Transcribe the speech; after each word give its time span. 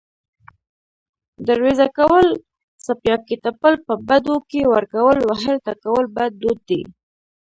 دروېزه 1.47 1.87
کول، 1.97 2.27
څپياکې 2.83 3.35
تپل، 3.45 3.73
په 3.85 3.93
بدو 4.07 4.35
کې 4.49 4.61
ورکول، 4.73 5.17
وهل، 5.23 5.55
ټکول 5.65 6.05
بد 6.15 6.31
دود 6.41 6.59
دی 6.69 6.81